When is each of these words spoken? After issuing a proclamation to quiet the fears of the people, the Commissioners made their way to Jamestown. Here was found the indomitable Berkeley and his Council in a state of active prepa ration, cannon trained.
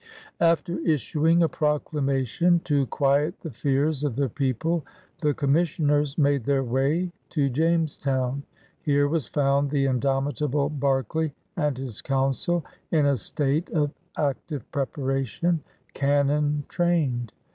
After 0.39 0.79
issuing 0.79 1.43
a 1.43 1.47
proclamation 1.47 2.59
to 2.61 2.87
quiet 2.87 3.39
the 3.41 3.51
fears 3.51 4.03
of 4.03 4.15
the 4.15 4.29
people, 4.29 4.83
the 5.21 5.31
Commissioners 5.35 6.17
made 6.17 6.43
their 6.43 6.63
way 6.63 7.11
to 7.29 7.51
Jamestown. 7.51 8.41
Here 8.81 9.07
was 9.07 9.27
found 9.27 9.69
the 9.69 9.85
indomitable 9.85 10.71
Berkeley 10.71 11.35
and 11.55 11.77
his 11.77 12.01
Council 12.01 12.65
in 12.89 13.05
a 13.05 13.15
state 13.15 13.69
of 13.69 13.91
active 14.17 14.65
prepa 14.71 15.05
ration, 15.05 15.59
cannon 15.93 16.63
trained. 16.67 17.31